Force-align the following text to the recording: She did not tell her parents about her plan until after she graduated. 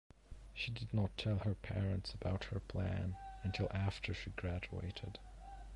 She 0.55 0.71
did 0.71 0.95
not 0.95 1.15
tell 1.15 1.37
her 1.37 1.53
parents 1.53 2.11
about 2.15 2.45
her 2.45 2.59
plan 2.59 3.15
until 3.43 3.67
after 3.69 4.15
she 4.15 4.31
graduated. 4.31 5.19